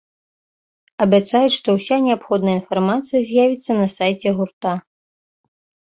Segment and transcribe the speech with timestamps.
[1.05, 4.71] Абяцаюць, што ўся неабходная інфармацыя з'явіцца на сайце гурта.